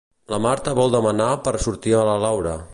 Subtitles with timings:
[0.33, 2.61] La Marta vol demanar per sortir a la Laura.